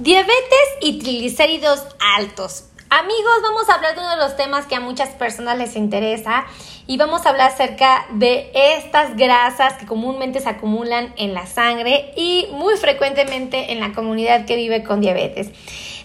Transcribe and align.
Diabetes 0.00 0.78
y 0.80 0.98
triglicéridos 0.98 1.84
altos. 2.16 2.64
Amigos, 2.88 3.42
vamos 3.42 3.68
a 3.68 3.74
hablar 3.74 3.94
de 3.94 4.00
uno 4.00 4.08
de 4.12 4.16
los 4.16 4.34
temas 4.34 4.64
que 4.64 4.74
a 4.74 4.80
muchas 4.80 5.10
personas 5.10 5.58
les 5.58 5.76
interesa 5.76 6.46
y 6.86 6.96
vamos 6.96 7.26
a 7.26 7.28
hablar 7.28 7.50
acerca 7.50 8.06
de 8.12 8.50
estas 8.54 9.14
grasas 9.14 9.74
que 9.74 9.84
comúnmente 9.84 10.40
se 10.40 10.48
acumulan 10.48 11.12
en 11.18 11.34
la 11.34 11.46
sangre 11.46 12.14
y 12.16 12.48
muy 12.52 12.78
frecuentemente 12.78 13.72
en 13.72 13.80
la 13.80 13.92
comunidad 13.92 14.46
que 14.46 14.56
vive 14.56 14.84
con 14.84 15.02
diabetes. 15.02 15.48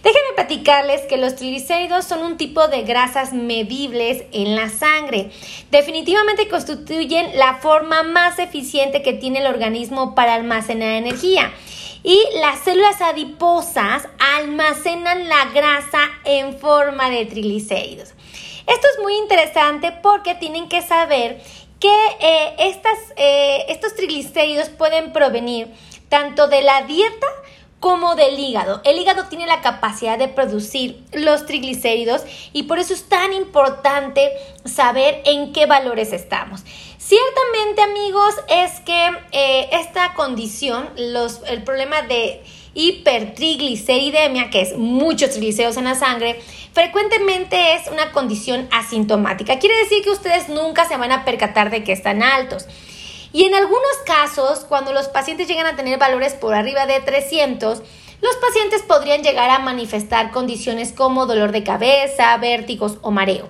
Déjenme 0.03 0.33
platicarles 0.35 1.03
que 1.03 1.15
los 1.15 1.37
triglicéridos 1.37 2.03
son 2.03 2.21
un 2.21 2.35
tipo 2.35 2.67
de 2.67 2.83
grasas 2.83 3.31
medibles 3.31 4.25
en 4.33 4.57
la 4.57 4.67
sangre. 4.67 5.31
Definitivamente 5.71 6.49
constituyen 6.49 7.37
la 7.37 7.55
forma 7.55 8.03
más 8.03 8.39
eficiente 8.39 9.01
que 9.01 9.13
tiene 9.13 9.39
el 9.39 9.47
organismo 9.47 10.15
para 10.15 10.33
almacenar 10.33 10.89
energía 10.89 11.53
y 12.05 12.23
las 12.39 12.59
células 12.59 13.01
adiposas 13.01 14.07
almacenan 14.37 15.27
la 15.27 15.45
grasa 15.45 16.01
en 16.23 16.55
forma 16.59 17.09
de 17.09 17.25
triglicéridos. 17.25 18.13
Esto 18.67 18.87
es 18.93 19.01
muy 19.01 19.17
interesante 19.17 19.91
porque 20.03 20.35
tienen 20.35 20.69
que 20.69 20.83
saber 20.83 21.41
que 21.79 21.95
eh, 22.19 22.55
estas, 22.59 22.99
eh, 23.17 23.65
estos 23.69 23.95
triglicéridos 23.95 24.69
pueden 24.69 25.13
provenir 25.13 25.67
tanto 26.07 26.47
de 26.47 26.61
la 26.61 26.83
dieta 26.83 27.27
como 27.85 28.15
del 28.15 28.39
hígado. 28.39 28.81
El 28.83 28.97
hígado 28.97 29.25
tiene 29.25 29.45
la 29.45 29.61
capacidad 29.61 30.17
de 30.17 30.27
producir 30.27 31.03
los 31.11 31.45
triglicéridos 31.45 32.23
y 32.51 32.63
por 32.63 32.79
eso 32.79 32.95
es 32.95 33.03
tan 33.07 33.31
importante 33.31 34.31
saber 34.63 35.21
en 35.25 35.53
qué 35.53 35.67
valores 35.67 36.11
estamos. 36.11 36.63
Ciertamente 36.97 37.83
amigos 37.83 38.33
es 38.47 38.79
que 38.79 39.11
eh, 39.33 39.69
esta 39.71 40.15
condición, 40.15 40.89
el 40.97 41.61
problema 41.61 42.01
de 42.01 42.41
hipertrigliceridemia, 42.73 44.49
que 44.49 44.61
es 44.61 44.75
muchos 44.75 45.29
triglicéridos 45.29 45.77
en 45.77 45.83
la 45.83 45.93
sangre, 45.93 46.41
frecuentemente 46.73 47.75
es 47.75 47.87
una 47.91 48.11
condición 48.11 48.67
asintomática. 48.71 49.59
Quiere 49.59 49.77
decir 49.77 50.03
que 50.03 50.09
ustedes 50.09 50.49
nunca 50.49 50.87
se 50.87 50.97
van 50.97 51.11
a 51.11 51.23
percatar 51.23 51.69
de 51.69 51.83
que 51.83 51.91
están 51.91 52.23
altos. 52.23 52.65
Y 53.35 53.43
en 53.43 53.53
algunos 53.53 53.97
casos, 54.05 54.59
cuando 54.59 54.93
los 54.93 55.09
pacientes 55.09 55.49
llegan 55.49 55.65
a 55.65 55.75
tener 55.75 55.99
valores 55.99 56.31
por 56.35 56.53
arriba 56.53 56.85
de 56.85 57.01
300, 57.01 57.81
los 58.21 58.35
pacientes 58.37 58.81
podrían 58.81 59.23
llegar 59.23 59.49
a 59.49 59.59
manifestar 59.59 60.31
condiciones 60.31 60.93
como 60.93 61.25
dolor 61.25 61.51
de 61.51 61.61
cabeza, 61.61 62.37
vértigos 62.37 62.97
o 63.01 63.11
mareo. 63.11 63.49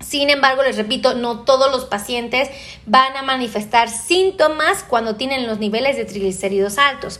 Sin 0.00 0.28
embargo, 0.28 0.62
les 0.62 0.76
repito, 0.76 1.14
no 1.14 1.44
todos 1.44 1.70
los 1.72 1.86
pacientes 1.86 2.50
van 2.84 3.16
a 3.16 3.22
manifestar 3.22 3.88
síntomas 3.88 4.84
cuando 4.86 5.16
tienen 5.16 5.46
los 5.46 5.60
niveles 5.60 5.96
de 5.96 6.04
triglicéridos 6.04 6.76
altos. 6.76 7.18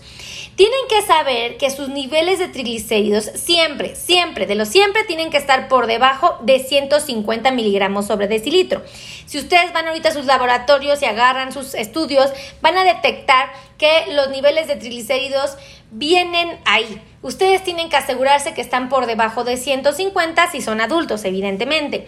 Tienen 0.57 0.81
que 0.89 1.03
saber 1.03 1.59
que 1.59 1.71
sus 1.71 1.91
niveles 1.91 2.39
de 2.39 2.49
triglicéridos 2.49 3.27
siempre, 3.35 3.95
siempre, 3.95 4.47
de 4.47 4.55
lo 4.55 4.65
siempre, 4.65 5.05
tienen 5.05 5.29
que 5.29 5.37
estar 5.37 5.69
por 5.69 5.87
debajo 5.87 6.39
de 6.41 6.61
150 6.61 7.51
miligramos 7.51 8.07
sobre 8.07 8.27
decilitro. 8.27 8.83
Si 9.27 9.37
ustedes 9.39 9.75
van 9.75 9.87
ahorita 9.87 10.09
a 10.09 10.13
sus 10.13 10.25
laboratorios 10.25 11.03
y 11.03 11.05
agarran 11.05 11.53
sus 11.53 11.75
estudios, 11.75 12.31
van 12.63 12.79
a 12.79 12.85
detectar 12.85 13.51
que 13.77 14.07
los 14.13 14.31
niveles 14.31 14.67
de 14.67 14.77
triglicéridos 14.77 15.59
vienen 15.91 16.59
ahí. 16.65 17.03
Ustedes 17.21 17.63
tienen 17.63 17.91
que 17.91 17.97
asegurarse 17.97 18.55
que 18.55 18.63
están 18.63 18.89
por 18.89 19.05
debajo 19.05 19.45
de 19.45 19.59
150 19.59 20.51
si 20.51 20.63
son 20.63 20.81
adultos, 20.81 21.27
evidentemente. 21.27 22.07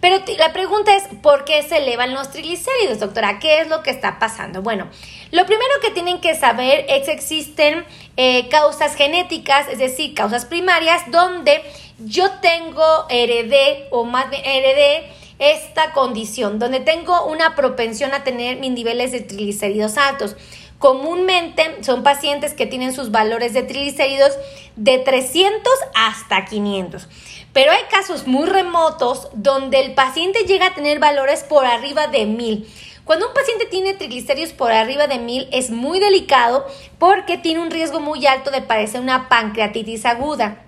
Pero 0.00 0.22
la 0.38 0.52
pregunta 0.52 0.94
es, 0.94 1.04
¿por 1.22 1.44
qué 1.44 1.62
se 1.62 1.78
elevan 1.78 2.14
los 2.14 2.30
triglicéridos, 2.30 3.00
doctora? 3.00 3.38
¿Qué 3.38 3.60
es 3.60 3.68
lo 3.68 3.82
que 3.82 3.90
está 3.90 4.18
pasando? 4.18 4.62
Bueno, 4.62 4.88
lo 5.30 5.46
primero 5.46 5.72
que 5.80 5.90
tienen 5.90 6.20
que 6.20 6.34
saber 6.34 6.84
es 6.88 7.06
que 7.06 7.12
existen 7.12 7.84
eh, 8.16 8.48
causas 8.48 8.94
genéticas, 8.94 9.68
es 9.68 9.78
decir, 9.78 10.14
causas 10.14 10.44
primarias, 10.44 11.02
donde 11.10 11.62
yo 11.98 12.30
tengo 12.42 13.06
heredé 13.08 13.88
o 13.90 14.04
más 14.04 14.28
bien 14.30 14.42
heredé 14.44 15.10
esta 15.38 15.92
condición, 15.92 16.58
donde 16.58 16.80
tengo 16.80 17.26
una 17.26 17.54
propensión 17.54 18.14
a 18.14 18.24
tener 18.24 18.58
mis 18.58 18.70
niveles 18.70 19.12
de 19.12 19.20
triglicéridos 19.20 19.98
altos. 19.98 20.36
Comúnmente 20.78 21.82
son 21.82 22.02
pacientes 22.02 22.52
que 22.52 22.66
tienen 22.66 22.92
sus 22.92 23.10
valores 23.10 23.54
de 23.54 23.62
triglicéridos 23.62 24.32
de 24.76 24.98
300 24.98 25.72
hasta 25.94 26.44
500. 26.44 27.08
Pero 27.54 27.72
hay 27.72 27.82
casos 27.90 28.26
muy 28.26 28.46
remotos 28.46 29.28
donde 29.32 29.80
el 29.80 29.94
paciente 29.94 30.40
llega 30.40 30.66
a 30.66 30.74
tener 30.74 30.98
valores 30.98 31.44
por 31.44 31.64
arriba 31.64 32.08
de 32.08 32.26
1000. 32.26 32.68
Cuando 33.04 33.28
un 33.28 33.34
paciente 33.34 33.64
tiene 33.66 33.94
triglicéridos 33.94 34.52
por 34.52 34.72
arriba 34.72 35.06
de 35.06 35.18
1000 35.18 35.48
es 35.52 35.70
muy 35.70 35.98
delicado 35.98 36.66
porque 36.98 37.38
tiene 37.38 37.60
un 37.60 37.70
riesgo 37.70 38.00
muy 38.00 38.26
alto 38.26 38.50
de 38.50 38.60
padecer 38.60 39.00
una 39.00 39.30
pancreatitis 39.30 40.04
aguda. 40.04 40.65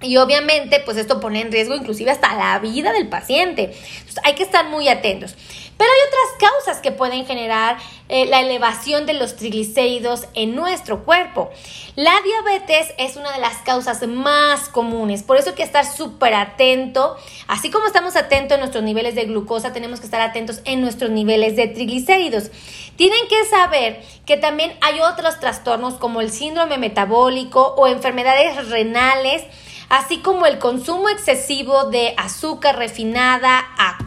Y 0.00 0.16
obviamente, 0.16 0.80
pues 0.84 0.96
esto 0.96 1.20
pone 1.20 1.40
en 1.40 1.50
riesgo 1.50 1.74
inclusive 1.74 2.12
hasta 2.12 2.34
la 2.34 2.58
vida 2.60 2.92
del 2.92 3.08
paciente. 3.08 3.74
Entonces, 3.74 4.20
hay 4.22 4.34
que 4.34 4.44
estar 4.44 4.68
muy 4.68 4.88
atentos. 4.88 5.34
Pero 5.76 5.90
hay 5.90 6.08
otras 6.08 6.50
causas 6.52 6.82
que 6.82 6.92
pueden 6.92 7.24
generar 7.24 7.78
eh, 8.08 8.26
la 8.26 8.40
elevación 8.40 9.06
de 9.06 9.14
los 9.14 9.36
triglicéridos 9.36 10.26
en 10.34 10.54
nuestro 10.56 11.04
cuerpo. 11.04 11.50
La 11.96 12.12
diabetes 12.24 12.94
es 12.98 13.16
una 13.16 13.32
de 13.32 13.40
las 13.40 13.58
causas 13.58 14.06
más 14.06 14.68
comunes, 14.68 15.22
por 15.22 15.36
eso 15.36 15.50
hay 15.50 15.56
que 15.56 15.62
estar 15.62 15.84
súper 15.84 16.34
atento. 16.34 17.16
Así 17.46 17.70
como 17.70 17.86
estamos 17.86 18.16
atentos 18.16 18.54
en 18.54 18.60
nuestros 18.60 18.82
niveles 18.82 19.14
de 19.14 19.24
glucosa, 19.24 19.72
tenemos 19.72 20.00
que 20.00 20.06
estar 20.06 20.20
atentos 20.20 20.60
en 20.64 20.80
nuestros 20.80 21.10
niveles 21.10 21.54
de 21.54 21.68
triglicéridos. 21.68 22.50
Tienen 22.96 23.28
que 23.28 23.44
saber 23.44 24.02
que 24.26 24.36
también 24.36 24.76
hay 24.80 24.98
otros 25.00 25.38
trastornos 25.38 25.94
como 25.94 26.20
el 26.20 26.32
síndrome 26.32 26.78
metabólico 26.78 27.74
o 27.76 27.86
enfermedades 27.86 28.68
renales 28.68 29.44
así 29.88 30.18
como 30.18 30.46
el 30.46 30.58
consumo 30.58 31.08
excesivo 31.08 31.84
de 31.84 32.14
azúcar 32.16 32.76
refinada, 32.76 33.64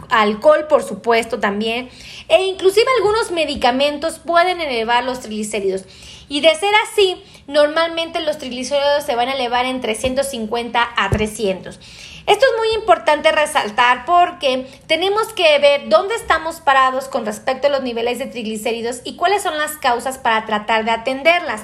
alcohol 0.09 0.67
por 0.67 0.83
supuesto 0.83 1.39
también, 1.39 1.89
e 2.27 2.43
inclusive 2.43 2.85
algunos 2.97 3.31
medicamentos 3.31 4.19
pueden 4.19 4.61
elevar 4.61 5.03
los 5.03 5.21
triglicéridos. 5.21 5.83
Y 6.29 6.41
de 6.41 6.55
ser 6.55 6.73
así, 6.89 7.21
normalmente 7.47 8.21
los 8.21 8.37
triglicéridos 8.37 9.03
se 9.03 9.15
van 9.15 9.29
a 9.29 9.33
elevar 9.33 9.65
en 9.65 9.81
350 9.81 10.89
a 10.95 11.09
300. 11.09 11.79
Esto 12.27 12.45
es 12.45 12.57
muy 12.57 12.79
importante 12.79 13.31
resaltar 13.31 14.05
porque 14.05 14.67
tenemos 14.85 15.33
que 15.33 15.57
ver 15.59 15.89
dónde 15.89 16.15
estamos 16.15 16.61
parados 16.61 17.07
con 17.07 17.25
respecto 17.25 17.67
a 17.67 17.71
los 17.71 17.81
niveles 17.81 18.19
de 18.19 18.27
triglicéridos 18.27 19.01
y 19.03 19.15
cuáles 19.15 19.41
son 19.41 19.57
las 19.57 19.71
causas 19.71 20.19
para 20.19 20.45
tratar 20.45 20.85
de 20.85 20.91
atenderlas. 20.91 21.63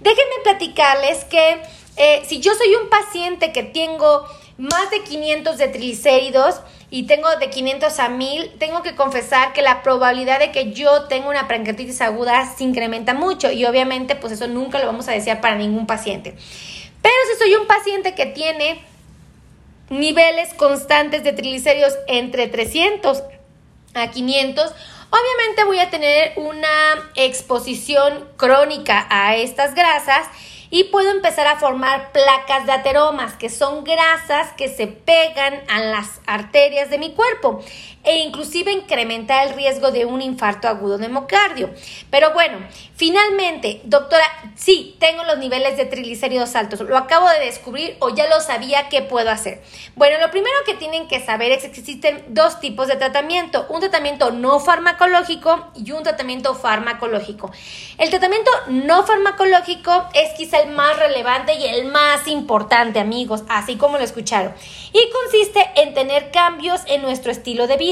Déjenme 0.00 0.34
platicarles 0.42 1.24
que 1.24 1.62
eh, 1.96 2.22
si 2.26 2.40
yo 2.40 2.54
soy 2.54 2.74
un 2.74 2.88
paciente 2.88 3.52
que 3.52 3.62
tengo 3.62 4.24
más 4.58 4.90
de 4.90 5.02
500 5.02 5.58
de 5.58 5.68
triglicéridos 5.68 6.60
y 6.90 7.04
tengo 7.04 7.28
de 7.36 7.50
500 7.50 7.98
a 7.98 8.08
1000, 8.08 8.58
tengo 8.58 8.82
que 8.82 8.94
confesar 8.94 9.52
que 9.52 9.62
la 9.62 9.82
probabilidad 9.82 10.38
de 10.38 10.52
que 10.52 10.72
yo 10.72 11.04
tenga 11.04 11.28
una 11.28 11.48
pancreatitis 11.48 12.00
aguda 12.00 12.46
se 12.54 12.64
incrementa 12.64 13.14
mucho 13.14 13.50
y 13.50 13.64
obviamente 13.64 14.14
pues 14.14 14.32
eso 14.32 14.46
nunca 14.46 14.78
lo 14.78 14.86
vamos 14.86 15.08
a 15.08 15.12
desear 15.12 15.40
para 15.40 15.56
ningún 15.56 15.86
paciente. 15.86 16.34
Pero 17.02 17.14
si 17.30 17.38
soy 17.38 17.54
un 17.54 17.66
paciente 17.66 18.14
que 18.14 18.26
tiene 18.26 18.82
niveles 19.90 20.54
constantes 20.54 21.24
de 21.24 21.32
triglicéridos 21.32 21.94
entre 22.06 22.46
300 22.46 23.22
a 23.94 24.10
500, 24.10 24.72
obviamente 25.10 25.64
voy 25.64 25.80
a 25.80 25.90
tener 25.90 26.32
una 26.36 27.10
exposición 27.16 28.28
crónica 28.36 29.06
a 29.10 29.36
estas 29.36 29.74
grasas 29.74 30.26
y 30.72 30.84
puedo 30.84 31.10
empezar 31.10 31.46
a 31.46 31.56
formar 31.56 32.12
placas 32.12 32.64
de 32.64 32.72
ateromas, 32.72 33.34
que 33.34 33.50
son 33.50 33.84
grasas 33.84 34.52
que 34.56 34.68
se 34.70 34.86
pegan 34.86 35.60
a 35.68 35.80
las 35.80 36.22
arterias 36.26 36.88
de 36.88 36.96
mi 36.96 37.12
cuerpo 37.12 37.62
e 38.04 38.18
inclusive 38.18 38.72
incrementar 38.72 39.46
el 39.46 39.54
riesgo 39.54 39.90
de 39.90 40.04
un 40.04 40.22
infarto 40.22 40.68
agudo 40.68 40.98
de 40.98 41.08
miocardio. 41.08 41.70
Pero 42.10 42.32
bueno, 42.32 42.58
finalmente, 42.96 43.80
doctora, 43.84 44.24
sí, 44.56 44.96
tengo 44.98 45.24
los 45.24 45.38
niveles 45.38 45.76
de 45.76 45.86
triglicéridos 45.86 46.56
altos, 46.56 46.80
lo 46.80 46.96
acabo 46.96 47.28
de 47.28 47.44
descubrir 47.44 47.96
o 48.00 48.10
ya 48.10 48.28
lo 48.28 48.40
sabía, 48.40 48.88
¿qué 48.88 49.02
puedo 49.02 49.30
hacer? 49.30 49.62
Bueno, 49.94 50.18
lo 50.18 50.30
primero 50.30 50.56
que 50.66 50.74
tienen 50.74 51.06
que 51.06 51.24
saber 51.24 51.52
es 51.52 51.62
que 51.62 51.80
existen 51.80 52.24
dos 52.28 52.60
tipos 52.60 52.88
de 52.88 52.96
tratamiento, 52.96 53.66
un 53.68 53.80
tratamiento 53.80 54.30
no 54.32 54.58
farmacológico 54.58 55.68
y 55.74 55.92
un 55.92 56.02
tratamiento 56.02 56.54
farmacológico. 56.54 57.50
El 57.98 58.10
tratamiento 58.10 58.50
no 58.68 59.04
farmacológico 59.04 60.08
es 60.14 60.30
quizá 60.36 60.60
el 60.60 60.70
más 60.70 60.98
relevante 60.98 61.54
y 61.54 61.66
el 61.66 61.86
más 61.86 62.26
importante, 62.26 62.98
amigos, 62.98 63.44
así 63.48 63.76
como 63.76 63.98
lo 63.98 64.04
escucharon, 64.04 64.54
y 64.92 65.10
consiste 65.10 65.70
en 65.76 65.94
tener 65.94 66.30
cambios 66.30 66.80
en 66.86 67.02
nuestro 67.02 67.30
estilo 67.30 67.66
de 67.66 67.76
vida 67.76 67.91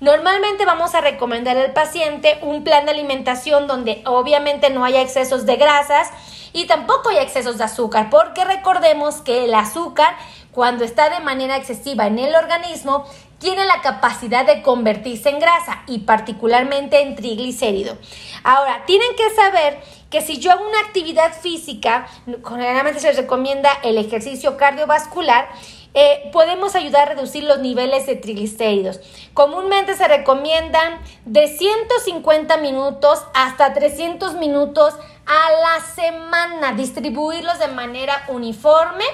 Normalmente 0.00 0.64
vamos 0.64 0.94
a 0.94 1.00
recomendar 1.00 1.56
al 1.56 1.72
paciente 1.72 2.38
un 2.42 2.64
plan 2.64 2.84
de 2.84 2.92
alimentación 2.92 3.66
donde 3.66 4.02
obviamente 4.06 4.70
no 4.70 4.84
haya 4.84 5.02
excesos 5.02 5.46
de 5.46 5.56
grasas 5.56 6.10
y 6.52 6.66
tampoco 6.66 7.10
hay 7.10 7.18
excesos 7.18 7.58
de 7.58 7.64
azúcar, 7.64 8.08
porque 8.10 8.44
recordemos 8.44 9.16
que 9.16 9.44
el 9.44 9.54
azúcar 9.54 10.16
cuando 10.52 10.84
está 10.84 11.10
de 11.10 11.20
manera 11.20 11.56
excesiva 11.56 12.06
en 12.06 12.18
el 12.18 12.34
organismo 12.34 13.04
tiene 13.38 13.66
la 13.66 13.82
capacidad 13.82 14.46
de 14.46 14.62
convertirse 14.62 15.28
en 15.28 15.38
grasa 15.38 15.82
y 15.86 16.00
particularmente 16.00 17.02
en 17.02 17.14
triglicérido. 17.14 17.98
Ahora, 18.42 18.84
tienen 18.86 19.14
que 19.16 19.34
saber 19.34 19.78
que 20.08 20.22
si 20.22 20.38
yo 20.38 20.52
hago 20.52 20.66
una 20.66 20.80
actividad 20.80 21.34
física, 21.34 22.06
generalmente 22.48 23.00
se 23.00 23.12
recomienda 23.12 23.70
el 23.82 23.98
ejercicio 23.98 24.56
cardiovascular, 24.56 25.48
eh, 25.98 26.28
podemos 26.30 26.74
ayudar 26.74 27.08
a 27.08 27.14
reducir 27.14 27.42
los 27.44 27.60
niveles 27.60 28.04
de 28.04 28.16
triglicéridos. 28.16 29.00
Comúnmente 29.32 29.96
se 29.96 30.06
recomiendan 30.06 31.00
de 31.24 31.48
150 31.48 32.58
minutos 32.58 33.24
hasta 33.32 33.72
300 33.72 34.34
minutos 34.34 34.92
a 35.24 35.50
la 35.52 35.86
semana, 35.86 36.72
distribuirlos 36.72 37.58
de 37.58 37.68
manera 37.68 38.24
uniforme. 38.28 39.04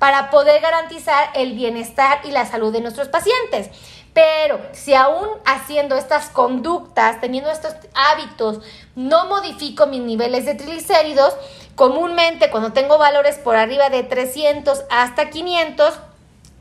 para 0.00 0.30
poder 0.30 0.60
garantizar 0.60 1.30
el 1.34 1.52
bienestar 1.52 2.22
y 2.24 2.32
la 2.32 2.44
salud 2.44 2.72
de 2.72 2.80
nuestros 2.80 3.06
pacientes. 3.06 3.70
Pero 4.12 4.60
si 4.72 4.94
aún 4.94 5.28
haciendo 5.44 5.96
estas 5.96 6.28
conductas, 6.30 7.20
teniendo 7.20 7.50
estos 7.52 7.74
hábitos, 7.94 8.58
no 8.96 9.26
modifico 9.26 9.86
mis 9.86 10.00
niveles 10.00 10.44
de 10.44 10.56
triglicéridos, 10.56 11.34
comúnmente 11.78 12.50
cuando 12.50 12.72
tengo 12.72 12.98
valores 12.98 13.36
por 13.36 13.54
arriba 13.54 13.88
de 13.88 14.02
300 14.02 14.82
hasta 14.90 15.30
500, 15.30 15.94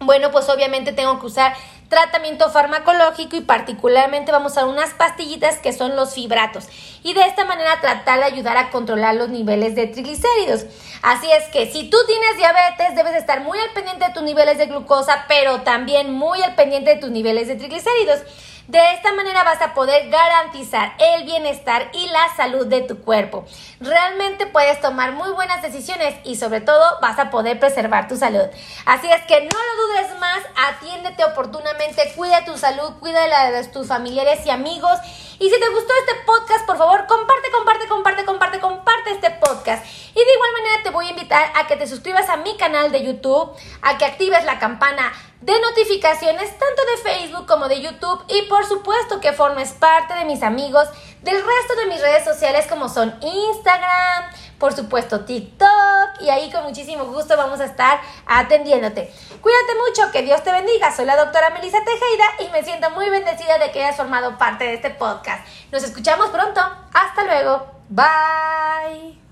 bueno, 0.02 0.30
pues 0.32 0.48
obviamente 0.48 0.94
tengo 0.94 1.20
que 1.20 1.26
usar 1.26 1.56
tratamiento 1.90 2.52
farmacológico 2.52 3.36
y 3.36 3.42
particularmente 3.42 4.32
vamos 4.32 4.60
a 4.60 4.66
unas 4.66 4.94
pastillitas 4.94 5.58
que 5.58 5.74
son 5.74 5.96
los 5.96 6.14
fibratos 6.14 6.68
y 7.02 7.16
de 7.16 7.22
esta 7.22 7.46
manera 7.46 7.82
tratar 7.82 8.20
de 8.20 8.26
ayudar 8.26 8.58
a 8.58 8.70
controlar 8.70 9.16
los 9.16 9.30
niveles 9.30 9.74
de 9.74 9.88
triglicéridos. 9.88 10.66
Así 11.02 11.28
es 11.32 11.46
que 11.46 11.72
si 11.72 11.90
tú 11.90 11.98
tienes 12.06 12.38
diabetes 12.38 12.96
debes 12.96 13.16
estar 13.16 13.42
muy 13.42 13.58
al 13.58 13.72
pendiente 13.72 14.06
de 14.06 14.14
tus 14.14 14.22
niveles 14.22 14.60
de 14.60 14.68
glucosa, 14.68 15.26
pero 15.28 15.62
también 15.62 16.14
muy 16.14 16.44
al 16.44 16.54
pendiente 16.54 16.94
de 16.94 17.02
tus 17.02 17.10
niveles 17.10 17.48
de 17.48 17.56
triglicéridos. 17.56 18.20
De 18.68 18.80
esta 18.92 19.14
manera 19.14 19.46
vas 19.46 19.62
a 19.62 19.74
poder 19.74 20.10
garantizar 20.10 20.92
el 21.00 21.24
bienestar 21.24 21.90
y 21.94 22.06
la 22.10 22.36
salud 22.36 22.68
de 22.68 22.82
tu 22.82 23.02
cuerpo. 23.02 23.46
Realmente 23.80 24.46
puedes 24.46 24.82
tomar 24.82 25.14
muy 25.14 25.32
buenas 25.32 25.62
decisiones 25.62 26.16
y 26.26 26.36
sobre 26.36 26.60
todo 26.60 26.84
vas 27.02 27.18
a 27.18 27.30
poder 27.30 27.62
preservar 27.62 28.10
tu 28.10 28.18
salud. 28.18 28.44
Así 28.86 29.10
es 29.10 29.22
que 29.22 29.40
no 29.40 29.58
lo 29.58 29.88
dudes 29.88 30.20
más, 30.20 30.44
atiéndete 30.68 31.24
oportunamente, 31.24 32.12
cuida 32.18 32.44
tu 32.44 32.58
salud, 32.58 32.96
cuida 33.00 33.26
la 33.28 33.52
de 33.52 33.64
tus 33.70 33.88
familiares 33.88 34.46
y 34.46 34.50
amigos. 34.50 35.00
Y 35.40 35.50
si 35.50 35.58
te 35.58 35.70
gustó 35.70 35.94
este 36.02 36.26
podcast, 36.26 36.66
por 36.66 36.78
favor, 36.78 37.08
comparte, 37.08 37.50
comparte, 37.52 37.88
comparte, 37.88 38.26
comparte, 38.26 38.60
comparte 38.60 39.12
este 39.12 39.32
podcast. 39.32 39.86
Y 40.10 40.20
de 40.20 40.34
igual 40.34 40.52
manera 40.52 40.84
te 40.84 40.90
voy 40.90 41.08
a 41.08 41.12
invitar 41.12 41.54
a 41.56 41.68
que 41.68 41.78
te 41.78 41.88
suscribas 41.88 42.28
a 42.28 42.36
mi 42.36 42.58
canal 42.58 42.92
de 42.92 43.06
YouTube, 43.06 43.56
a 43.82 43.98
que 43.98 44.04
actives 44.04 44.44
la 44.44 44.60
campana 44.60 45.14
de 45.42 45.60
notificaciones 45.60 46.50
tanto 46.58 46.82
de 46.86 47.12
Facebook 47.12 47.46
como 47.46 47.68
de 47.68 47.82
YouTube 47.82 48.24
y 48.28 48.44
por 48.44 48.66
supuesto 48.66 49.20
que 49.20 49.34
formes 49.34 49.72
parte 49.72 50.14
de 50.16 50.26
mis 50.26 50.42
amigos 50.44 50.88
del 51.22 51.36
resto 51.36 51.76
de 51.78 51.86
mis 51.88 52.02
redes 52.02 52.24
sociales 52.24 52.66
como 52.68 52.90
son 52.90 53.16
Instagram, 53.22 54.26
por 54.58 54.74
supuesto 54.74 55.26
TikTok 55.26 56.22
y 56.22 56.30
ahí 56.30 56.52
con 56.52 56.64
muchísimo 56.64 57.06
gusto 57.06 57.38
vamos 57.38 57.60
a 57.60 57.66
estar 57.66 58.02
atendiéndote. 58.26 59.12
Cuídate 59.42 59.74
mucho, 59.88 60.12
que 60.12 60.24
Dios 60.24 60.44
te 60.44 60.52
bendiga. 60.52 60.96
Soy 60.96 61.06
la 61.06 61.16
doctora 61.16 61.52
Melissa 61.52 61.80
Tejeda 61.84 62.50
y 62.50 62.52
me 62.52 62.64
siento 62.64 62.90
muy 62.92 63.10
bendecida 63.10 63.58
de 63.60 63.72
que 63.72 63.84
hayas 63.84 63.96
formado 63.96 64.38
parte 64.38 64.64
de 64.66 64.74
este 64.74 64.90
podcast. 64.90 65.46
Nos 65.72 65.84
escuchamos 65.84 66.30
pronto. 66.30 66.62
Hasta 66.94 67.24
luego. 67.24 67.68
Bye. 67.90 69.27